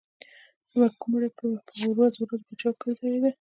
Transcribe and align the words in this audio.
د 0.69 0.71
محکوم 0.81 1.09
مړی 1.13 1.29
به 1.29 1.33
په 1.37 1.43
ورځو 1.95 2.21
ورځو 2.23 2.43
په 2.47 2.53
چوک 2.59 2.75
کې 2.81 2.91
ځړېده. 2.97 3.29